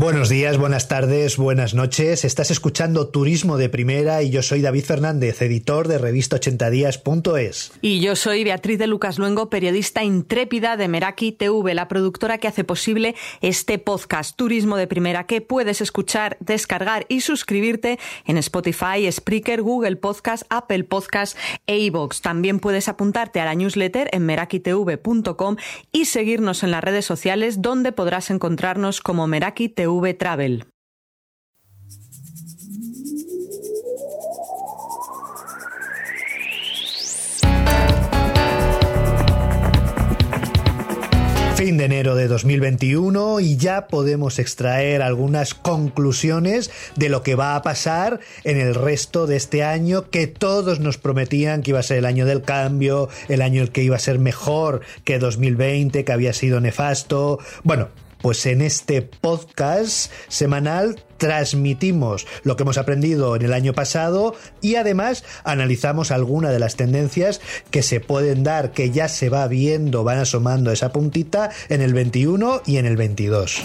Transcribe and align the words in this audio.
Buenos 0.00 0.30
días, 0.30 0.56
buenas 0.56 0.88
tardes, 0.88 1.36
buenas 1.36 1.74
noches. 1.74 2.24
Estás 2.24 2.50
escuchando 2.50 3.08
Turismo 3.08 3.58
de 3.58 3.68
Primera 3.68 4.22
y 4.22 4.30
yo 4.30 4.42
soy 4.42 4.62
David 4.62 4.84
Fernández, 4.86 5.42
editor 5.42 5.88
de 5.88 5.98
revista 5.98 6.38
80días.es. 6.38 7.72
Y 7.82 8.00
yo 8.00 8.16
soy 8.16 8.42
Beatriz 8.42 8.78
de 8.78 8.86
Lucas 8.86 9.18
Luengo, 9.18 9.50
periodista 9.50 10.02
intrépida 10.02 10.78
de 10.78 10.88
Meraki 10.88 11.32
TV, 11.32 11.74
la 11.74 11.86
productora 11.86 12.38
que 12.38 12.48
hace 12.48 12.64
posible 12.64 13.14
este 13.42 13.78
podcast 13.78 14.34
Turismo 14.36 14.78
de 14.78 14.86
Primera 14.86 15.26
que 15.26 15.42
puedes 15.42 15.82
escuchar, 15.82 16.38
descargar 16.40 17.04
y 17.10 17.20
suscribirte 17.20 17.98
en 18.24 18.38
Spotify, 18.38 19.06
Spreaker, 19.12 19.60
Google 19.60 19.96
Podcast, 19.96 20.44
Apple 20.48 20.84
Podcast 20.84 21.36
e 21.66 21.78
iVoox. 21.78 22.22
También 22.22 22.58
puedes 22.58 22.88
apuntarte 22.88 23.38
a 23.40 23.44
la 23.44 23.54
newsletter 23.54 24.08
en 24.12 24.24
merakitv.com 24.24 25.56
y 25.92 26.06
seguirnos 26.06 26.62
en 26.62 26.70
las 26.70 26.82
redes 26.82 27.04
sociales 27.04 27.60
donde 27.60 27.92
podrás 27.92 28.30
encontrarnos 28.30 29.02
como 29.02 29.26
Meraki 29.26 29.68
TV 29.68 29.89
Travel. 30.18 30.64
Fin 41.56 41.76
de 41.76 41.84
enero 41.84 42.14
de 42.14 42.28
2021 42.28 43.40
y 43.40 43.56
ya 43.56 43.88
podemos 43.88 44.38
extraer 44.38 45.02
algunas 45.02 45.54
conclusiones 45.54 46.70
de 46.96 47.08
lo 47.08 47.22
que 47.22 47.34
va 47.34 47.56
a 47.56 47.62
pasar 47.62 48.20
en 48.44 48.58
el 48.58 48.74
resto 48.74 49.26
de 49.26 49.36
este 49.36 49.64
año 49.64 50.08
que 50.08 50.28
todos 50.28 50.78
nos 50.78 50.98
prometían 50.98 51.62
que 51.62 51.72
iba 51.72 51.80
a 51.80 51.82
ser 51.82 51.98
el 51.98 52.06
año 52.06 52.26
del 52.26 52.42
cambio, 52.42 53.08
el 53.28 53.42
año 53.42 53.60
el 53.60 53.72
que 53.72 53.82
iba 53.82 53.96
a 53.96 53.98
ser 53.98 54.20
mejor 54.20 54.82
que 55.04 55.18
2020, 55.18 56.04
que 56.04 56.12
había 56.12 56.32
sido 56.32 56.60
nefasto. 56.60 57.40
Bueno, 57.64 57.88
pues 58.22 58.46
en 58.46 58.62
este 58.62 59.02
podcast 59.02 60.10
semanal 60.28 61.02
transmitimos 61.18 62.26
lo 62.42 62.56
que 62.56 62.62
hemos 62.62 62.78
aprendido 62.78 63.36
en 63.36 63.42
el 63.42 63.52
año 63.52 63.74
pasado 63.74 64.34
y 64.60 64.76
además 64.76 65.22
analizamos 65.44 66.10
algunas 66.10 66.52
de 66.52 66.58
las 66.58 66.76
tendencias 66.76 67.40
que 67.70 67.82
se 67.82 68.00
pueden 68.00 68.42
dar, 68.42 68.72
que 68.72 68.90
ya 68.90 69.08
se 69.08 69.28
va 69.28 69.46
viendo, 69.46 70.02
van 70.02 70.18
asomando 70.18 70.72
esa 70.72 70.92
puntita 70.92 71.50
en 71.68 71.82
el 71.82 71.92
21 71.92 72.62
y 72.66 72.78
en 72.78 72.86
el 72.86 72.96
22. 72.96 73.62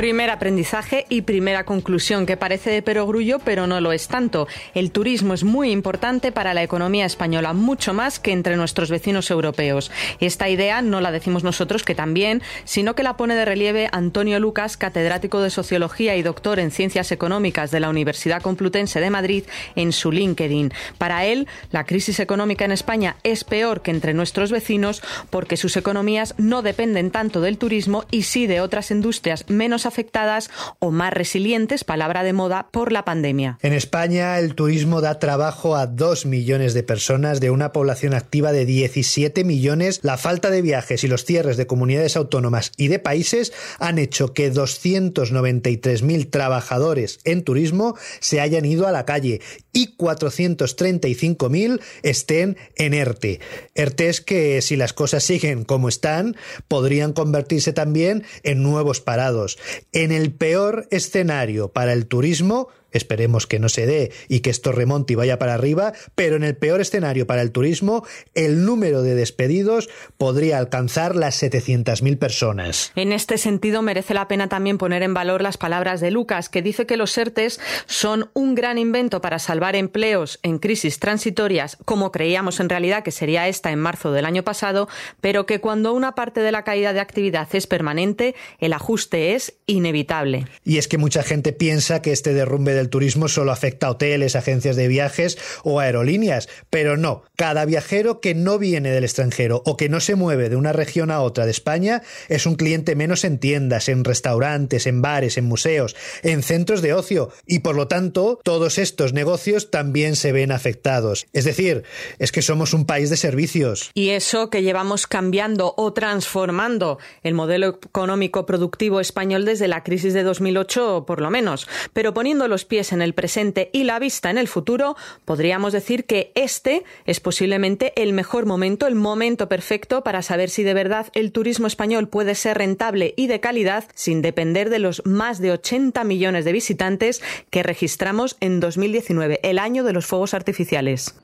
Primer 0.00 0.30
aprendizaje 0.30 1.04
y 1.10 1.20
primera 1.20 1.64
conclusión 1.64 2.24
que 2.24 2.38
parece 2.38 2.70
de 2.70 2.80
perogrullo, 2.80 3.38
pero 3.38 3.66
no 3.66 3.82
lo 3.82 3.92
es 3.92 4.08
tanto. 4.08 4.48
El 4.72 4.92
turismo 4.92 5.34
es 5.34 5.44
muy 5.44 5.70
importante 5.72 6.32
para 6.32 6.54
la 6.54 6.62
economía 6.62 7.04
española, 7.04 7.52
mucho 7.52 7.92
más 7.92 8.18
que 8.18 8.32
entre 8.32 8.56
nuestros 8.56 8.88
vecinos 8.88 9.30
europeos. 9.30 9.90
Esta 10.18 10.48
idea 10.48 10.80
no 10.80 11.02
la 11.02 11.12
decimos 11.12 11.44
nosotros, 11.44 11.82
que 11.82 11.94
también, 11.94 12.40
sino 12.64 12.94
que 12.94 13.02
la 13.02 13.18
pone 13.18 13.34
de 13.34 13.44
relieve 13.44 13.90
Antonio 13.92 14.40
Lucas, 14.40 14.78
catedrático 14.78 15.42
de 15.42 15.50
Sociología 15.50 16.16
y 16.16 16.22
doctor 16.22 16.60
en 16.60 16.70
Ciencias 16.70 17.12
Económicas 17.12 17.70
de 17.70 17.80
la 17.80 17.90
Universidad 17.90 18.40
Complutense 18.40 19.00
de 19.00 19.10
Madrid, 19.10 19.44
en 19.76 19.92
su 19.92 20.12
LinkedIn. 20.12 20.72
Para 20.96 21.26
él, 21.26 21.46
la 21.72 21.84
crisis 21.84 22.20
económica 22.20 22.64
en 22.64 22.72
España 22.72 23.16
es 23.22 23.44
peor 23.44 23.82
que 23.82 23.90
entre 23.90 24.14
nuestros 24.14 24.50
vecinos 24.50 25.02
porque 25.28 25.58
sus 25.58 25.76
economías 25.76 26.34
no 26.38 26.62
dependen 26.62 27.10
tanto 27.10 27.42
del 27.42 27.58
turismo 27.58 28.06
y 28.10 28.22
sí 28.22 28.46
de 28.46 28.62
otras 28.62 28.90
industrias 28.90 29.44
menos 29.50 29.89
afectadas 29.90 30.50
o 30.78 30.90
más 30.92 31.12
resilientes, 31.12 31.84
palabra 31.84 32.22
de 32.22 32.32
moda, 32.32 32.68
por 32.70 32.92
la 32.92 33.04
pandemia. 33.04 33.58
En 33.60 33.72
España 33.72 34.38
el 34.38 34.54
turismo 34.54 35.00
da 35.00 35.18
trabajo 35.18 35.76
a 35.76 35.86
2 35.86 36.26
millones 36.26 36.72
de 36.72 36.82
personas 36.82 37.40
de 37.40 37.50
una 37.50 37.72
población 37.72 38.14
activa 38.14 38.52
de 38.52 38.64
17 38.64 39.44
millones. 39.44 40.00
La 40.02 40.16
falta 40.16 40.50
de 40.50 40.62
viajes 40.62 41.04
y 41.04 41.08
los 41.08 41.24
cierres 41.24 41.56
de 41.56 41.66
comunidades 41.66 42.16
autónomas 42.16 42.72
y 42.76 42.88
de 42.88 42.98
países 42.98 43.52
han 43.78 43.98
hecho 43.98 44.32
que 44.32 44.52
293.000 44.52 46.30
trabajadores 46.30 47.18
en 47.24 47.42
turismo 47.42 47.96
se 48.20 48.40
hayan 48.40 48.64
ido 48.64 48.86
a 48.86 48.92
la 48.92 49.04
calle 49.04 49.40
y 49.72 49.96
435.000 49.96 51.80
estén 52.02 52.56
en 52.76 52.94
ERTE. 52.94 53.40
ERTE 53.74 54.08
es 54.08 54.20
que 54.20 54.62
si 54.62 54.76
las 54.76 54.92
cosas 54.92 55.24
siguen 55.24 55.64
como 55.64 55.88
están, 55.88 56.36
podrían 56.68 57.12
convertirse 57.12 57.72
también 57.72 58.24
en 58.42 58.62
nuevos 58.62 59.00
parados. 59.00 59.58
En 59.92 60.12
el 60.12 60.32
peor 60.32 60.86
escenario 60.90 61.68
para 61.68 61.92
el 61.92 62.06
turismo, 62.06 62.68
Esperemos 62.92 63.46
que 63.46 63.58
no 63.58 63.68
se 63.68 63.86
dé 63.86 64.12
y 64.28 64.40
que 64.40 64.50
esto 64.50 64.72
remonte 64.72 65.12
y 65.12 65.16
vaya 65.16 65.38
para 65.38 65.54
arriba, 65.54 65.92
pero 66.14 66.36
en 66.36 66.44
el 66.44 66.56
peor 66.56 66.80
escenario 66.80 67.26
para 67.26 67.42
el 67.42 67.52
turismo, 67.52 68.04
el 68.34 68.64
número 68.64 69.02
de 69.02 69.14
despedidos 69.14 69.88
podría 70.18 70.58
alcanzar 70.58 71.16
las 71.16 71.42
700.000 71.42 72.18
personas. 72.18 72.92
En 72.94 73.12
este 73.12 73.38
sentido, 73.38 73.82
merece 73.82 74.14
la 74.14 74.28
pena 74.28 74.48
también 74.48 74.78
poner 74.78 75.02
en 75.02 75.14
valor 75.14 75.42
las 75.42 75.56
palabras 75.56 76.00
de 76.00 76.10
Lucas, 76.10 76.48
que 76.48 76.62
dice 76.62 76.86
que 76.86 76.96
los 76.96 77.16
ERTES 77.16 77.60
son 77.86 78.30
un 78.34 78.54
gran 78.54 78.78
invento 78.78 79.20
para 79.20 79.38
salvar 79.38 79.76
empleos 79.76 80.38
en 80.42 80.58
crisis 80.58 80.98
transitorias, 80.98 81.78
como 81.84 82.12
creíamos 82.12 82.60
en 82.60 82.68
realidad 82.68 83.02
que 83.02 83.10
sería 83.10 83.48
esta 83.48 83.70
en 83.70 83.78
marzo 83.78 84.12
del 84.12 84.24
año 84.24 84.42
pasado, 84.42 84.88
pero 85.20 85.46
que 85.46 85.60
cuando 85.60 85.92
una 85.92 86.14
parte 86.14 86.40
de 86.40 86.52
la 86.52 86.64
caída 86.64 86.92
de 86.92 87.00
actividad 87.00 87.48
es 87.52 87.66
permanente, 87.66 88.34
el 88.58 88.72
ajuste 88.72 89.34
es 89.34 89.54
inevitable. 89.66 90.46
Y 90.64 90.78
es 90.78 90.88
que 90.88 90.98
mucha 90.98 91.22
gente 91.22 91.52
piensa 91.52 92.02
que 92.02 92.12
este 92.12 92.34
derrumbe 92.34 92.74
el 92.80 92.88
turismo 92.88 93.28
solo 93.28 93.52
afecta 93.52 93.86
a 93.86 93.90
hoteles, 93.90 94.36
agencias 94.36 94.76
de 94.76 94.88
viajes 94.88 95.38
o 95.62 95.80
aerolíneas, 95.80 96.48
pero 96.70 96.96
no. 96.96 97.22
Cada 97.36 97.64
viajero 97.64 98.20
que 98.20 98.34
no 98.34 98.58
viene 98.58 98.90
del 98.90 99.04
extranjero 99.04 99.62
o 99.64 99.76
que 99.76 99.88
no 99.88 100.00
se 100.00 100.14
mueve 100.14 100.48
de 100.48 100.56
una 100.56 100.72
región 100.72 101.10
a 101.10 101.20
otra 101.20 101.44
de 101.44 101.50
España 101.50 102.02
es 102.28 102.46
un 102.46 102.54
cliente 102.54 102.94
menos 102.94 103.24
en 103.24 103.38
tiendas, 103.38 103.88
en 103.88 104.04
restaurantes, 104.04 104.86
en 104.86 105.02
bares, 105.02 105.38
en 105.38 105.44
museos, 105.44 105.96
en 106.22 106.42
centros 106.42 106.82
de 106.82 106.94
ocio 106.94 107.30
y 107.46 107.60
por 107.60 107.76
lo 107.76 107.88
tanto 107.88 108.38
todos 108.42 108.78
estos 108.78 109.12
negocios 109.12 109.70
también 109.70 110.16
se 110.16 110.32
ven 110.32 110.52
afectados. 110.52 111.26
Es 111.32 111.44
decir, 111.44 111.84
es 112.18 112.32
que 112.32 112.42
somos 112.42 112.74
un 112.74 112.86
país 112.86 113.10
de 113.10 113.16
servicios. 113.16 113.90
Y 113.94 114.10
eso 114.10 114.50
que 114.50 114.62
llevamos 114.62 115.06
cambiando 115.06 115.74
o 115.76 115.92
transformando 115.92 116.98
el 117.22 117.34
modelo 117.34 117.68
económico 117.68 118.46
productivo 118.46 119.00
español 119.00 119.44
desde 119.44 119.68
la 119.68 119.82
crisis 119.82 120.14
de 120.14 120.22
2008 120.22 121.04
por 121.06 121.20
lo 121.20 121.30
menos, 121.30 121.68
pero 121.92 122.14
poniendo 122.14 122.48
los 122.48 122.64
pies 122.70 122.92
en 122.92 123.02
el 123.02 123.12
presente 123.12 123.68
y 123.74 123.84
la 123.84 123.98
vista 123.98 124.30
en 124.30 124.38
el 124.38 124.48
futuro, 124.48 124.96
podríamos 125.26 125.74
decir 125.74 126.06
que 126.06 126.32
este 126.34 126.84
es 127.04 127.20
posiblemente 127.20 127.92
el 128.00 128.14
mejor 128.14 128.46
momento, 128.46 128.86
el 128.86 128.94
momento 128.94 129.50
perfecto 129.50 130.02
para 130.02 130.22
saber 130.22 130.48
si 130.48 130.62
de 130.62 130.72
verdad 130.72 131.08
el 131.12 131.32
turismo 131.32 131.66
español 131.66 132.08
puede 132.08 132.34
ser 132.34 132.56
rentable 132.56 133.12
y 133.18 133.26
de 133.26 133.40
calidad 133.40 133.84
sin 133.94 134.22
depender 134.22 134.70
de 134.70 134.78
los 134.78 135.04
más 135.04 135.40
de 135.40 135.52
80 135.52 136.02
millones 136.04 136.46
de 136.46 136.52
visitantes 136.52 137.20
que 137.50 137.62
registramos 137.62 138.38
en 138.40 138.60
2019, 138.60 139.40
el 139.42 139.58
año 139.58 139.84
de 139.84 139.92
los 139.92 140.06
fuegos 140.06 140.32
artificiales. 140.32 141.14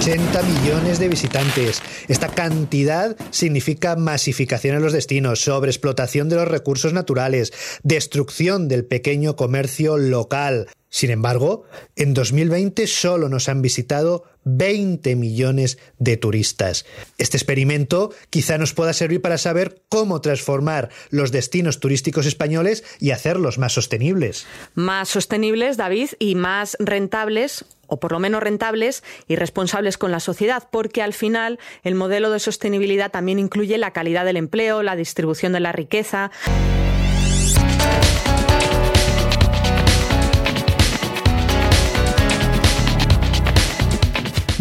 80 0.00 0.42
millones 0.42 0.98
de 0.98 1.08
visitantes. 1.08 1.82
Esta 2.08 2.28
cantidad 2.28 3.16
significa 3.30 3.96
masificación 3.96 4.76
en 4.76 4.82
los 4.82 4.92
destinos, 4.92 5.40
sobreexplotación 5.40 6.28
de 6.28 6.36
los 6.36 6.48
recursos 6.48 6.92
naturales, 6.92 7.52
destrucción 7.82 8.68
del 8.68 8.84
pequeño 8.84 9.36
comercio 9.36 9.96
local. 9.96 10.68
Sin 10.96 11.10
embargo, 11.10 11.64
en 11.94 12.14
2020 12.14 12.86
solo 12.86 13.28
nos 13.28 13.50
han 13.50 13.60
visitado 13.60 14.24
20 14.44 15.14
millones 15.14 15.76
de 15.98 16.16
turistas. 16.16 16.86
Este 17.18 17.36
experimento 17.36 18.14
quizá 18.30 18.56
nos 18.56 18.72
pueda 18.72 18.94
servir 18.94 19.20
para 19.20 19.36
saber 19.36 19.82
cómo 19.90 20.22
transformar 20.22 20.88
los 21.10 21.32
destinos 21.32 21.80
turísticos 21.80 22.24
españoles 22.24 22.82
y 22.98 23.10
hacerlos 23.10 23.58
más 23.58 23.74
sostenibles. 23.74 24.46
Más 24.74 25.10
sostenibles, 25.10 25.76
David, 25.76 26.12
y 26.18 26.34
más 26.34 26.78
rentables 26.80 27.66
o 27.88 28.00
por 28.00 28.12
lo 28.12 28.18
menos 28.18 28.42
rentables 28.42 29.04
y 29.28 29.36
responsables 29.36 29.98
con 29.98 30.10
la 30.10 30.20
sociedad, 30.20 30.66
porque 30.70 31.02
al 31.02 31.12
final 31.12 31.58
el 31.84 31.94
modelo 31.94 32.30
de 32.30 32.40
sostenibilidad 32.40 33.10
también 33.10 33.38
incluye 33.38 33.76
la 33.76 33.92
calidad 33.92 34.24
del 34.24 34.38
empleo, 34.38 34.82
la 34.82 34.96
distribución 34.96 35.52
de 35.52 35.60
la 35.60 35.72
riqueza. 35.72 36.30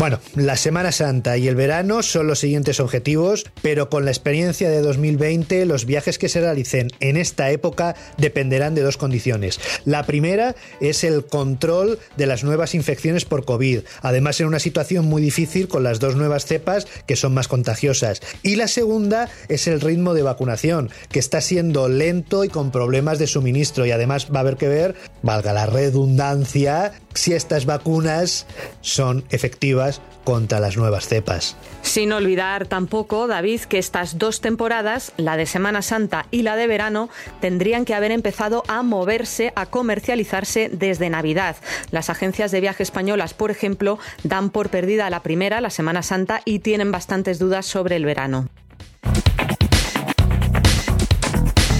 Bueno, 0.05 0.19
la 0.35 0.55
Semana 0.55 0.91
Santa 0.91 1.35
y 1.35 1.47
el 1.47 1.55
verano 1.55 2.03
son 2.03 2.27
los 2.27 2.37
siguientes 2.37 2.79
objetivos, 2.79 3.43
pero 3.63 3.89
con 3.89 4.05
la 4.05 4.11
experiencia 4.11 4.69
de 4.69 4.83
2020, 4.83 5.65
los 5.65 5.87
viajes 5.87 6.19
que 6.19 6.29
se 6.29 6.41
realicen 6.41 6.91
en 6.99 7.17
esta 7.17 7.49
época 7.49 7.95
dependerán 8.19 8.75
de 8.75 8.83
dos 8.83 8.97
condiciones. 8.97 9.59
La 9.83 10.05
primera 10.05 10.55
es 10.79 11.03
el 11.03 11.25
control 11.25 11.97
de 12.17 12.27
las 12.27 12.43
nuevas 12.43 12.75
infecciones 12.75 13.25
por 13.25 13.45
COVID, 13.45 13.79
además 14.03 14.39
en 14.39 14.45
una 14.45 14.59
situación 14.59 15.05
muy 15.05 15.23
difícil 15.23 15.67
con 15.67 15.81
las 15.81 15.99
dos 15.99 16.15
nuevas 16.15 16.45
cepas 16.45 16.85
que 17.07 17.15
son 17.15 17.33
más 17.33 17.47
contagiosas. 17.47 18.21
Y 18.43 18.57
la 18.57 18.67
segunda 18.67 19.27
es 19.49 19.65
el 19.65 19.81
ritmo 19.81 20.13
de 20.13 20.21
vacunación, 20.21 20.91
que 21.09 21.17
está 21.17 21.41
siendo 21.41 21.89
lento 21.89 22.43
y 22.43 22.49
con 22.49 22.69
problemas 22.69 23.17
de 23.17 23.25
suministro 23.25 23.87
y 23.87 23.91
además 23.91 24.27
va 24.31 24.37
a 24.37 24.41
haber 24.41 24.57
que 24.57 24.67
ver, 24.67 24.93
valga 25.23 25.51
la 25.51 25.65
redundancia, 25.65 26.93
si 27.15 27.33
estas 27.33 27.65
vacunas 27.65 28.45
son 28.81 29.23
efectivas 29.31 29.94
contra 30.23 30.59
las 30.59 30.75
nuevas 30.75 31.07
cepas. 31.07 31.55
Sin 31.81 32.11
olvidar 32.11 32.67
tampoco, 32.67 33.27
David, 33.27 33.61
que 33.61 33.77
estas 33.77 34.17
dos 34.17 34.41
temporadas, 34.41 35.13
la 35.17 35.37
de 35.37 35.45
Semana 35.45 35.81
Santa 35.81 36.25
y 36.31 36.41
la 36.41 36.55
de 36.55 36.67
verano, 36.67 37.09
tendrían 37.39 37.85
que 37.85 37.93
haber 37.93 38.11
empezado 38.11 38.63
a 38.67 38.81
moverse, 38.81 39.53
a 39.55 39.67
comercializarse 39.67 40.69
desde 40.69 41.09
Navidad. 41.09 41.55
Las 41.91 42.09
agencias 42.09 42.51
de 42.51 42.61
viaje 42.61 42.83
españolas, 42.83 43.33
por 43.33 43.51
ejemplo, 43.51 43.99
dan 44.23 44.49
por 44.49 44.69
perdida 44.69 45.09
la 45.09 45.21
primera, 45.21 45.61
la 45.61 45.69
Semana 45.69 46.01
Santa, 46.01 46.41
y 46.43 46.59
tienen 46.59 46.91
bastantes 46.91 47.39
dudas 47.39 47.65
sobre 47.65 47.95
el 47.95 48.05
verano. 48.05 48.49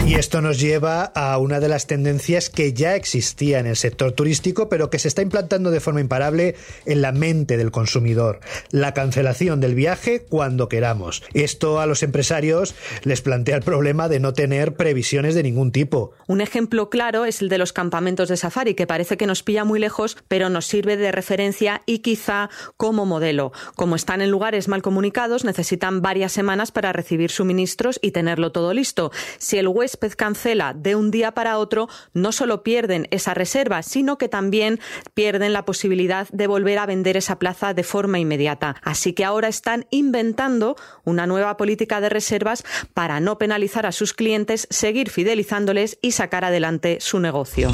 Y 0.08 0.14
esto 0.14 0.40
nos 0.40 0.60
lleva 0.60 1.02
a 1.16 1.36
una 1.40 1.60
de 1.60 1.68
las 1.68 1.88
tendencias 1.88 2.52
que 2.52 2.74
ya 2.74 2.96
existía 2.96 3.58
en 3.58 3.66
el 3.66 3.76
sector 3.76 4.12
turístico, 4.12 4.70
pero 4.70 4.92
que 4.92 5.00
se 5.00 5.08
está 5.08 5.24
implantando 5.24 5.72
de 5.72 5.80
forma 5.80 6.00
imparable 6.00 6.56
en 6.86 7.02
la 7.02 7.12
mente 7.12 7.58
del 7.58 7.72
consumidor. 7.72 8.40
La 8.70 8.94
cancelación 8.94 9.62
del 9.62 9.74
viaje 9.74 10.24
cuando 10.24 10.70
queramos. 10.70 11.24
Esto 11.34 11.80
a 11.80 11.88
los 11.88 12.04
empresarios 12.04 12.76
les 13.04 13.22
plantea 13.22 13.56
el 13.56 13.64
problema 13.64 14.08
de 14.08 14.20
no 14.20 14.34
tener 14.34 14.76
previsiones 14.76 15.34
de 15.34 15.42
ningún 15.42 15.72
tipo. 15.72 16.12
Un 16.28 16.40
ejemplo 16.40 16.92
claro 16.92 17.26
es 17.26 17.42
el 17.42 17.50
de 17.50 17.58
los 17.58 17.74
campamentos 17.74 18.30
de 18.30 18.38
safari, 18.38 18.76
que 18.76 18.86
parece 18.86 19.18
que 19.18 19.26
nos 19.26 19.42
pilla 19.42 19.64
muy 19.64 19.80
lejos, 19.80 20.18
pero 20.28 20.50
nos 20.50 20.68
sirve 20.68 20.98
de 20.98 21.12
referencia 21.12 21.82
y 21.88 22.00
quizá 22.00 22.52
como 22.78 23.08
modelo. 23.08 23.54
Como 23.76 23.96
están 23.96 24.22
en 24.22 24.30
lugares 24.30 24.68
mal 24.68 24.84
comunicados, 24.84 25.46
necesitan 25.46 26.04
varias 26.04 26.32
semanas 26.32 26.72
para 26.72 26.94
recibir 26.94 27.32
suministros 27.32 27.98
y 28.04 28.12
tenerlo 28.12 28.52
todo 28.52 28.72
listo. 28.72 29.12
Si 29.40 29.58
el 29.58 29.68
huésped 29.68 29.95
cancela 30.16 30.74
de 30.74 30.96
un 30.96 31.12
día 31.12 31.34
para 31.34 31.58
otro, 31.58 31.88
no 32.14 32.32
solo 32.32 32.64
pierden 32.64 33.08
esa 33.12 33.34
reserva, 33.34 33.84
sino 33.84 34.18
que 34.18 34.30
también 34.30 34.80
pierden 35.14 35.54
la 35.54 35.66
posibilidad 35.66 36.28
de 36.30 36.48
volver 36.48 36.80
a 36.80 36.86
vender 36.86 37.18
esa 37.18 37.40
plaza 37.40 37.74
de 37.74 37.84
forma 37.84 38.20
inmediata. 38.20 38.76
Así 38.82 39.14
que 39.14 39.26
ahora 39.26 39.48
están 39.48 39.86
inventando 39.90 40.76
una 41.04 41.28
nueva 41.28 41.58
política 41.58 42.02
de 42.02 42.10
reservas 42.10 42.64
para 42.94 43.20
no 43.20 43.38
penalizar 43.38 43.86
a 43.86 43.92
sus 43.92 44.14
clientes, 44.14 44.68
seguir 44.70 45.10
fidelizándoles 45.10 45.98
y 46.02 46.12
sacar 46.12 46.46
adelante 46.46 46.98
su 47.02 47.20
negocio. 47.20 47.72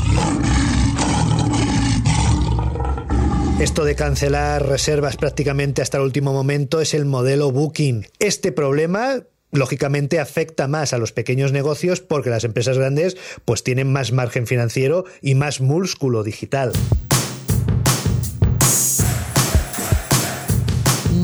Esto 3.61 3.83
de 3.83 3.95
cancelar 3.95 4.67
reservas 4.67 5.17
prácticamente 5.17 5.83
hasta 5.83 5.97
el 5.97 6.03
último 6.03 6.33
momento 6.33 6.81
es 6.81 6.95
el 6.95 7.05
modelo 7.05 7.51
Booking. 7.51 8.07
Este 8.17 8.51
problema 8.51 9.21
lógicamente 9.51 10.19
afecta 10.19 10.67
más 10.67 10.93
a 10.93 10.97
los 10.97 11.11
pequeños 11.11 11.51
negocios 11.51 12.01
porque 12.01 12.29
las 12.29 12.43
empresas 12.43 12.77
grandes 12.77 13.17
pues 13.45 13.63
tienen 13.63 13.91
más 13.91 14.11
margen 14.11 14.47
financiero 14.47 15.05
y 15.21 15.35
más 15.35 15.61
músculo 15.61 16.23
digital. 16.23 16.71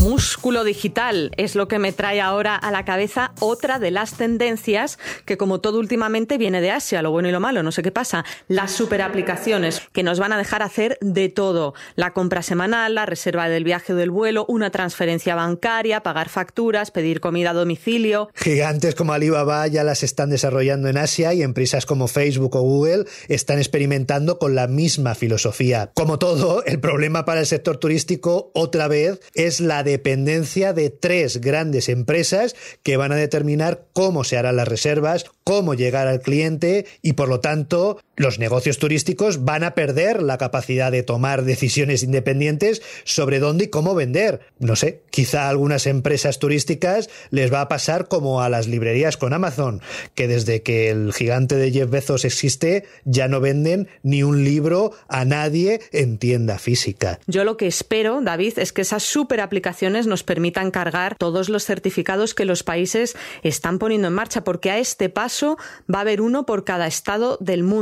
Músculo 0.08 0.64
digital 0.64 1.32
es 1.36 1.56
lo 1.56 1.68
que 1.68 1.80
me 1.80 1.92
trae 1.92 2.22
ahora 2.22 2.56
a 2.56 2.72
la 2.72 2.86
cabeza 2.86 3.34
otra 3.42 3.78
de 3.78 3.92
las 3.92 4.14
tendencias 4.14 4.98
que 5.26 5.36
como 5.36 5.60
todo 5.60 5.80
últimamente 5.80 6.38
viene 6.38 6.62
de 6.62 6.72
Asia, 6.72 7.02
lo 7.02 7.12
bueno 7.12 7.28
y 7.28 7.34
lo 7.34 7.42
malo, 7.42 7.62
no 7.62 7.74
sé 7.74 7.84
qué 7.84 7.92
pasa, 7.92 8.24
las 8.48 8.72
superaplicaciones 8.72 9.82
que 9.92 10.04
nos 10.04 10.18
van 10.18 10.32
a 10.32 10.38
dejar 10.38 10.64
hacer 10.64 10.98
de 11.02 11.28
todo, 11.28 11.74
la 11.96 12.14
compra 12.14 12.42
semanal, 12.42 12.96
la 12.96 13.06
reserva 13.06 13.50
del 13.50 13.66
viaje 13.66 13.92
o 13.92 13.96
del 13.98 14.10
vuelo, 14.10 14.46
una 14.48 14.70
transferencia 14.70 15.36
bancaria, 15.36 16.04
pagar 16.04 16.30
facturas, 16.30 16.90
pedir 16.90 17.20
comida 17.20 17.50
a 17.50 17.54
domicilio. 17.54 18.30
Gigantes 18.34 18.96
como 18.96 19.12
Alibaba 19.12 19.68
ya 19.68 19.84
las 19.84 20.04
están 20.04 20.30
desarrollando 20.30 20.88
en 20.88 20.98
Asia 20.98 21.34
y 21.34 21.42
empresas 21.42 21.86
como 21.86 22.08
Facebook 22.08 22.56
o 22.56 22.62
Google 22.62 23.04
están 23.28 23.58
experimentando 23.58 24.40
con 24.40 24.56
la 24.56 24.68
misma 24.68 25.16
filosofía. 25.16 25.92
Como 25.96 26.18
todo, 26.18 26.64
el 26.64 26.80
problema 26.80 27.26
para 27.26 27.42
el 27.42 27.46
sector 27.46 27.76
turístico 27.76 28.52
otra 28.54 28.88
vez 28.88 29.20
es 29.34 29.60
la 29.60 29.84
dependencia 29.84 29.97
dependencia 29.98 30.74
de 30.74 30.92
tres 30.92 31.42
grandes 31.42 31.90
empresas 31.90 32.56
que 32.84 32.98
van 32.98 33.12
a 33.12 33.16
determinar 33.16 33.88
cómo 33.94 34.24
se 34.24 34.38
harán 34.38 34.56
las 34.56 34.68
reservas, 34.68 35.26
cómo 35.48 35.76
llegar 35.76 36.10
al 36.10 36.20
cliente 36.20 36.86
y 37.02 37.14
por 37.14 37.30
lo 37.30 37.40
tanto 37.40 38.02
los 38.18 38.38
negocios 38.38 38.80
turísticos 38.80 39.46
van 39.46 39.64
a 39.64 39.76
perder 39.76 40.22
la 40.22 40.38
capacidad 40.38 40.92
de 40.92 41.04
tomar 41.04 41.46
decisiones 41.46 42.04
independientes 42.04 42.82
sobre 43.06 43.40
dónde 43.40 43.66
y 43.66 43.68
cómo 43.70 43.96
vender. 43.96 44.42
No 44.60 44.76
sé, 44.76 45.04
quizá 45.10 45.44
a 45.44 45.50
algunas 45.50 45.88
empresas 45.88 46.40
turísticas 46.40 47.10
les 47.30 47.54
va 47.54 47.62
a 47.62 47.70
pasar 47.70 48.10
como 48.10 48.42
a 48.42 48.50
las 48.50 48.68
librerías 48.68 49.16
con 49.16 49.32
Amazon, 49.32 49.82
que 50.16 50.28
desde 50.28 50.64
que 50.64 50.90
el 50.90 51.14
gigante 51.14 51.56
de 51.56 51.72
Jeff 51.72 51.90
Bezos 51.90 52.26
existe 52.26 52.84
ya 53.06 53.30
no 53.30 53.40
venden 53.40 53.88
ni 54.04 54.24
un 54.24 54.44
libro 54.44 54.92
a 55.08 55.24
nadie 55.24 55.80
en 55.94 56.18
tienda 56.18 56.60
física. 56.60 57.20
Yo 57.26 57.46
lo 57.46 57.56
que 57.56 57.68
espero, 57.68 58.20
David, 58.22 58.60
es 58.60 58.74
que 58.74 58.82
esas 58.82 59.04
super 59.04 59.40
aplicaciones 59.40 60.08
nos 60.08 60.24
permitan 60.24 60.72
cargar 60.72 61.16
todos 61.16 61.48
los 61.48 61.64
certificados 61.64 62.34
que 62.34 62.44
los 62.44 62.64
países 62.64 63.16
están 63.44 63.80
poniendo 63.80 64.10
en 64.10 64.14
marcha, 64.14 64.44
porque 64.44 64.72
a 64.72 64.80
este 64.80 65.08
paso 65.08 65.37
va 65.44 66.00
a 66.00 66.02
haber 66.02 66.22
uno 66.22 66.46
por 66.46 66.64
cada 66.64 66.88
estado 66.88 67.38
del 67.40 67.64
mundo 67.64 67.78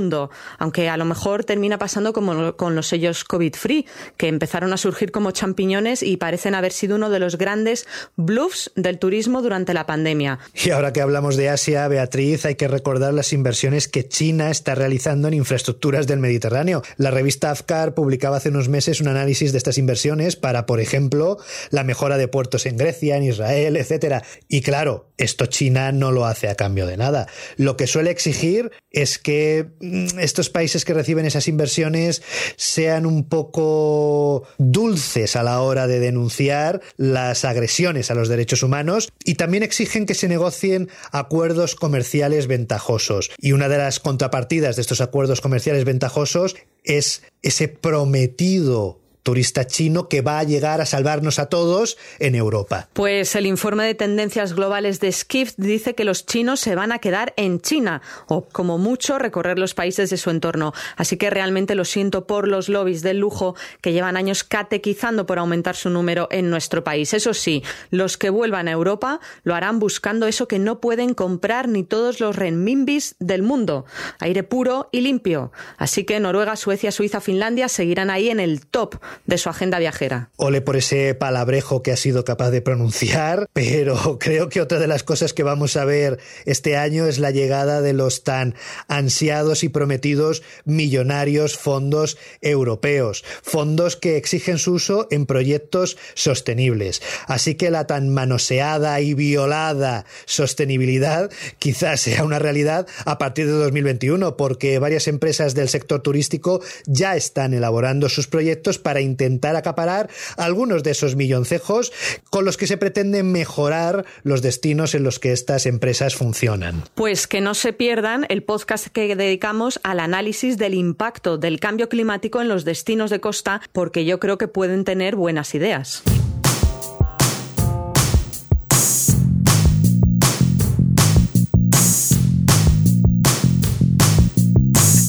aunque 0.60 0.90
a 0.90 0.98
lo 0.98 1.06
mejor 1.06 1.44
termina 1.44 1.78
pasando 1.78 2.14
como 2.14 2.56
con 2.56 2.76
los 2.76 2.88
sellos 2.88 3.24
COVID-free, 3.24 3.86
que 4.18 4.28
empezaron 4.28 4.74
a 4.74 4.78
surgir 4.78 5.12
como 5.12 5.32
champiñones 5.32 6.04
y 6.04 6.18
parecen 6.18 6.56
haber 6.56 6.72
sido 6.72 6.96
uno 6.96 7.10
de 7.10 7.20
los 7.20 7.38
grandes 7.38 7.88
bluffs 8.16 8.72
del 8.76 9.00
turismo 9.00 9.42
durante 9.42 9.74
la 9.74 9.86
pandemia. 9.86 10.40
Y 10.54 10.72
ahora 10.72 10.94
que 10.94 11.02
hablamos 11.02 11.36
de 11.36 11.50
Asia, 11.50 11.88
Beatriz, 11.88 12.46
hay 12.46 12.56
que 12.56 12.68
recordar 12.68 13.14
las 13.14 13.34
inversiones 13.34 13.88
que 13.88 14.08
China 14.08 14.50
está 14.50 14.76
realizando 14.76 15.28
en 15.28 15.34
infraestructuras 15.34 16.08
del 16.08 16.20
Mediterráneo. 16.20 16.82
La 16.98 17.12
revista 17.12 17.52
Afkar 17.52 17.94
publicaba 17.94 18.38
hace 18.38 18.50
unos 18.50 18.70
meses 18.70 19.02
un 19.02 19.08
análisis 19.08 19.52
de 19.52 19.58
estas 19.58 19.78
inversiones 19.78 20.36
para, 20.36 20.66
por 20.66 20.80
ejemplo, 20.80 21.38
la 21.70 21.84
mejora 21.84 22.18
de 22.18 22.28
puertos 22.28 22.66
en 22.66 22.78
Grecia, 22.78 23.18
en 23.18 23.24
Israel, 23.24 23.78
etc. 23.78 24.24
Y 24.48 24.62
claro, 24.62 25.10
esto 25.18 25.46
China 25.46 25.92
no 25.92 26.12
lo 26.12 26.26
hace 26.26 26.50
a 26.50 26.56
cambio 26.56 26.88
de 26.88 26.98
nada. 26.98 27.28
Lo 27.58 27.78
que 27.78 27.88
suele 27.88 28.12
exigir 28.12 28.72
es 28.92 29.18
que 29.20 29.68
mm, 29.80 30.20
estos 30.20 30.50
países 30.50 30.86
que 30.86 30.94
reciben 30.94 31.26
esas 31.26 31.48
inversiones 31.48 32.22
sean 32.56 33.06
un 33.06 33.28
poco 33.28 34.48
dulces 34.58 35.36
a 35.36 35.44
la 35.44 35.62
hora 35.62 35.88
de 35.88 36.00
denunciar 36.00 36.82
las 36.98 37.46
agresiones 37.46 38.12
a 38.12 38.16
los 38.16 38.30
derechos 38.30 38.64
humanos 38.64 39.10
y 39.24 39.36
también 39.36 39.64
exigen 39.64 40.06
que 40.06 40.14
se 40.14 40.28
negocien 40.28 40.90
acuerdos 41.12 41.76
comerciales 41.76 42.48
ventajosos. 42.48 43.32
Y 43.38 43.52
una 43.52 43.70
de 43.70 43.78
las 43.78 44.00
contrapartidas 44.00 44.76
de 44.76 44.82
estos 44.82 45.02
acuerdos 45.02 45.42
comerciales 45.42 45.86
ventajosos 45.86 46.56
es 46.84 47.24
ese 47.42 47.68
prometido 47.68 49.05
turista 49.26 49.66
chino 49.66 50.08
que 50.08 50.22
va 50.22 50.38
a 50.38 50.44
llegar 50.44 50.82
a 50.82 50.86
salvarnos 50.86 51.40
a 51.40 51.48
todos 51.48 51.98
en 52.20 52.36
Europa. 52.36 52.88
Pues 52.94 53.36
el 53.36 53.48
informe 53.48 53.84
de 53.84 53.96
tendencias 53.96 54.54
globales 54.54 55.00
de 55.00 55.12
Skift 55.12 55.56
dice 55.58 55.96
que 55.96 56.06
los 56.06 56.28
chinos 56.28 56.60
se 56.60 56.76
van 56.76 56.92
a 56.92 57.00
quedar 57.00 57.34
en 57.36 57.60
China 57.60 58.04
o 58.28 58.46
como 58.46 58.78
mucho 58.78 59.18
recorrer 59.18 59.58
los 59.58 59.74
países 59.74 60.12
de 60.12 60.18
su 60.18 60.30
entorno. 60.30 60.74
Así 60.96 61.18
que 61.18 61.32
realmente 61.32 61.74
lo 61.74 61.86
siento 61.86 62.28
por 62.28 62.48
los 62.48 62.70
lobbies 62.70 63.02
del 63.02 63.18
lujo 63.18 63.56
que 63.82 63.94
llevan 63.94 64.16
años 64.16 64.44
catequizando 64.44 65.26
por 65.26 65.40
aumentar 65.40 65.76
su 65.76 65.90
número 65.90 66.28
en 66.30 66.52
nuestro 66.52 66.84
país. 66.84 67.12
Eso 67.16 67.34
sí, 67.34 67.64
los 67.90 68.20
que 68.20 68.30
vuelvan 68.30 68.68
a 68.68 68.74
Europa 68.74 69.20
lo 69.44 69.56
harán 69.56 69.80
buscando 69.80 70.28
eso 70.28 70.48
que 70.48 70.60
no 70.60 70.80
pueden 70.80 71.16
comprar 71.16 71.68
ni 71.68 71.84
todos 71.84 72.20
los 72.20 72.36
renminbis 72.36 73.16
del 73.18 73.42
mundo, 73.42 73.86
aire 74.20 74.44
puro 74.44 74.88
y 74.92 75.02
limpio. 75.02 75.52
Así 75.78 76.04
que 76.04 76.20
Noruega, 76.20 76.56
Suecia, 76.56 76.92
Suiza, 76.92 77.22
Finlandia 77.22 77.70
seguirán 77.70 78.12
ahí 78.12 78.30
en 78.30 78.40
el 78.40 78.68
top 78.68 79.00
de 79.26 79.38
su 79.38 79.50
agenda 79.50 79.80
viajera. 79.80 80.30
Ole 80.36 80.62
por 80.62 80.76
ese 80.76 81.14
palabrejo 81.16 81.84
que 81.84 81.92
ha 81.92 81.98
sido 81.98 82.26
capaz 82.26 82.52
de 82.52 82.62
pronunciar, 82.62 83.48
pero 83.54 84.18
creo 84.20 84.50
que 84.50 84.62
otra 84.62 84.80
de 84.80 84.88
las 84.88 85.04
cosas 85.04 85.34
que 85.34 85.44
vamos 85.44 85.78
a 85.78 85.86
ver 85.86 86.20
este 86.46 86.78
año 86.78 87.06
es 87.08 87.20
la 87.20 87.32
llegada 87.32 87.82
de 87.82 87.94
los 87.94 88.24
tan 88.24 88.56
ansiados 88.88 89.64
y 89.64 89.70
prometidos 89.70 90.44
millonarios 90.66 91.58
fondos 91.58 92.18
europeos, 92.42 93.24
fondos 93.42 93.96
que 93.96 94.18
exigen 94.18 94.58
su 94.58 94.74
uso 94.74 95.08
en 95.12 95.26
proyectos 95.26 95.98
sostenibles. 96.14 97.02
Así 97.28 97.56
que 97.56 97.72
la 97.72 97.88
tan 97.88 98.10
manoseada 98.10 99.00
y 99.02 99.14
violada 99.14 100.06
sostenibilidad 100.26 101.32
quizás 101.60 102.02
sea 102.02 102.24
una 102.24 102.40
realidad 102.40 102.88
a 103.06 103.18
partir 103.18 103.48
de 103.48 103.54
2021, 103.54 104.38
porque 104.38 104.80
varias 104.80 105.08
empresas 105.08 105.56
del 105.56 105.70
sector 105.70 106.02
turístico 106.02 106.62
ya 106.86 107.16
están 107.16 107.54
elaborando 107.54 108.10
sus 108.10 108.28
proyectos 108.28 108.80
para 108.80 109.02
intentar 109.06 109.56
acaparar 109.56 110.10
algunos 110.38 110.84
de 110.84 110.92
esos 110.92 111.16
milloncejos 111.16 111.94
con 112.30 112.44
los 112.44 112.58
que 112.58 112.68
se 112.68 112.78
pretende 112.78 113.24
mejorar 113.24 114.06
los 114.24 114.42
destinos 114.42 114.96
en 114.96 115.04
los 115.04 115.20
que 115.20 115.32
estas 115.32 115.66
empresas 115.66 116.16
funcionan. 116.16 116.84
Pues 116.96 117.28
que 117.28 117.42
no 117.42 117.54
se 117.54 117.72
pierdan 117.72 118.26
el 118.30 118.44
podcast 118.44 118.88
que 118.88 119.16
dedicamos 119.16 119.80
al 119.84 120.00
análisis 120.00 120.58
del 120.58 120.74
impacto 120.74 121.38
del 121.38 121.60
cambio 121.60 121.90
climático 121.90 122.42
en 122.42 122.48
los 122.48 122.66
destinos 122.66 123.10
de 123.10 123.20
costa, 123.20 123.62
porque 123.72 124.06
yo 124.06 124.20
creo 124.20 124.38
que 124.38 124.48
pueden 124.48 124.84
tener 124.84 125.16
buenas 125.16 125.56
ideas. 125.56 126.04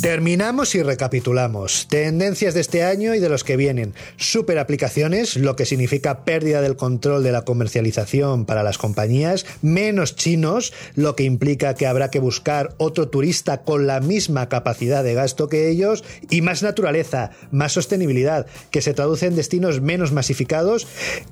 Terminamos 0.07 0.77
y 0.77 0.85
recapitulamos. 0.85 1.89
Tendencias 1.89 2.55
de 2.55 2.61
este 2.61 2.85
año 2.85 3.17
y 3.17 3.19
de 3.19 3.29
los 3.29 3.43
que 3.43 3.57
vienen. 3.57 3.93
Super 4.17 4.61
aplicaciones, 4.61 5.37
lo 5.37 5.57
que 5.57 5.67
significa 5.67 6.25
pérdida 6.25 6.61
del 6.61 6.77
control 6.77 7.25
de 7.25 7.33
la 7.33 7.43
comercialización 7.43 8.47
para 8.47 8.63
las 8.63 8.79
compañías. 8.79 9.47
Menos 9.63 10.15
chinos, 10.15 10.73
lo 10.95 11.17
que 11.17 11.25
implica 11.25 11.75
que 11.75 11.89
habrá 11.89 12.09
que 12.09 12.21
buscar 12.21 12.73
otro 12.77 13.09
turista 13.09 13.65
con 13.65 13.89
la 13.89 13.99
misma 13.99 14.49
capacidad 14.49 15.03
de 15.03 15.15
gasto 15.15 15.49
que 15.49 15.69
ellos. 15.69 16.05
Y 16.31 16.41
más 16.41 16.63
naturaleza, 16.63 17.33
más 17.51 17.73
sostenibilidad, 17.73 18.47
que 18.71 18.83
se 18.83 18.95
traduce 18.95 19.27
en 19.27 19.35
destinos 19.35 19.81
menos 19.81 20.13
masificados 20.13 20.87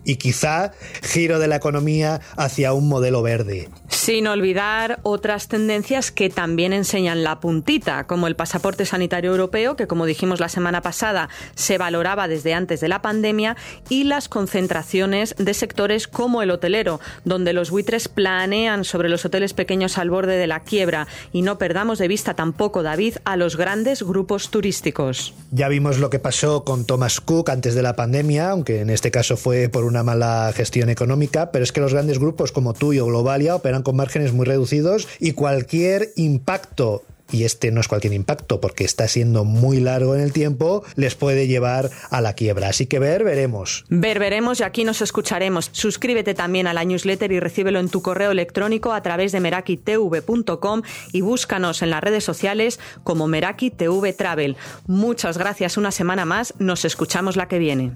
y 0.05 0.17
quizá 0.17 0.73
giro 1.01 1.39
de 1.39 1.47
la 1.47 1.55
economía 1.55 2.21
hacia 2.37 2.73
un 2.73 2.89
modelo 2.89 3.23
verde. 3.23 3.69
Sin 3.89 4.27
olvidar 4.27 4.99
otras 5.05 5.47
tendencias 5.47 6.11
que 6.11 6.29
también 6.29 6.73
enseñan 6.73 7.23
la 7.23 7.39
puntita, 7.39 8.09
como 8.09 8.27
el 8.27 8.35
pasaporte 8.35 8.64
sanitario 8.85 9.31
europeo, 9.31 9.77
que 9.77 9.87
como 9.87 10.07
dijimos 10.07 10.41
la 10.41 10.49
semana 10.49 10.81
pasada 10.81 11.29
se 11.55 11.77
valoraba 11.77 12.29
desde 12.29 12.55
antes 12.55 12.81
de 12.81 12.89
la 12.89 13.03
pandemia, 13.03 13.57
y 13.89 14.05
las 14.05 14.29
concentraciones 14.29 15.35
de 15.39 15.55
sectores 15.55 16.09
como 16.09 16.43
el 16.43 16.51
hotelero, 16.51 17.01
donde 17.25 17.53
los 17.53 17.71
buitres 17.71 18.09
planean 18.09 18.85
sobre 18.85 19.09
los 19.09 19.25
hoteles 19.25 19.53
pequeños 19.53 19.99
al 19.99 20.11
borde 20.11 20.37
de 20.37 20.47
la 20.47 20.61
quiebra. 20.61 21.07
Y 21.33 21.43
no 21.43 21.59
perdamos 21.59 21.99
de 21.99 22.09
vista 22.09 22.35
tampoco, 22.35 22.83
David, 22.83 23.17
a 23.25 23.37
los 23.37 23.57
grandes 23.57 24.03
grupos 24.03 24.51
turísticos. 24.51 25.35
Ya 25.51 25.69
vimos 25.69 25.99
lo 25.99 26.11
que 26.11 26.19
pasó 26.19 26.65
con 26.65 26.87
Thomas 26.87 27.21
Cook 27.21 27.51
antes 27.51 27.75
de 27.75 27.83
la 27.83 27.97
pandemia, 27.97 28.51
aunque 28.51 28.81
en 28.81 28.91
este 28.91 29.11
caso 29.11 29.37
fue 29.37 29.69
por 29.69 29.85
una 29.85 30.03
mala 30.03 30.51
gestión 30.55 30.89
económica, 30.89 31.51
pero 31.53 31.65
es 31.65 31.73
que 31.73 31.81
los 31.81 31.93
grandes 31.93 32.19
grupos 32.19 32.53
como 32.53 32.73
tú 32.73 32.93
y 32.93 32.99
Globalia 32.99 33.57
operan 33.57 33.83
con 33.83 33.97
márgenes 33.97 34.33
muy 34.33 34.47
reducidos 34.47 35.09
y 35.21 35.33
cualquier 35.33 36.11
impacto 36.17 37.03
y 37.31 37.45
este 37.45 37.71
no 37.71 37.81
es 37.81 37.89
cualquier 37.89 38.13
impacto 38.13 38.61
porque 38.61 38.85
está 38.85 39.09
siendo 39.09 39.45
muy 39.45 39.81
largo 39.81 40.15
en 40.15 40.21
el 40.21 40.33
tiempo, 40.33 40.85
les 40.97 41.15
puede 41.15 41.47
llevar 41.47 41.91
a 42.11 42.21
la 42.21 42.35
quiebra. 42.35 42.69
Así 42.69 42.87
que 42.87 42.99
ver, 42.99 43.25
veremos. 43.25 43.85
Ver, 43.89 44.19
veremos 44.19 44.61
y 44.61 44.63
aquí 44.63 44.85
nos 44.85 45.03
escucharemos. 45.03 45.71
Suscríbete 45.73 46.35
también 46.35 46.67
a 46.67 46.75
la 46.75 46.85
newsletter 46.85 47.33
y 47.33 47.41
recíbelo 47.41 47.81
en 47.81 47.89
tu 47.89 48.03
correo 48.03 48.31
electrónico 48.31 48.93
a 48.93 49.03
través 49.03 49.33
de 49.33 49.41
merakitv.com 49.41 50.83
y 51.13 51.21
búscanos 51.21 51.83
en 51.83 51.91
las 51.91 52.03
redes 52.03 52.25
sociales 52.25 52.79
como 53.03 53.27
Meraki 53.27 53.71
TV 53.71 54.13
Travel. 54.13 54.57
Muchas 54.87 55.39
gracias 55.39 55.77
una 55.77 55.91
semana 55.91 56.25
más, 56.25 56.55
nos 56.59 56.85
escuchamos 56.85 57.37
la 57.37 57.49
que 57.49 57.59
viene. 57.59 57.93